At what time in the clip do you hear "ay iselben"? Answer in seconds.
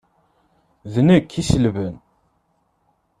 1.33-1.95